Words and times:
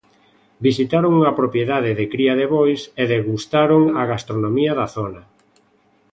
Visitaron 0.67 1.11
unha 1.19 1.35
propiedade 1.39 1.91
de 1.99 2.05
cría 2.13 2.33
de 2.39 2.45
bois 2.55 2.81
e 3.01 3.03
degustaron 3.13 3.83
a 4.01 4.03
gastronomía 4.11 4.71
da 4.79 4.87
zona. 4.95 5.21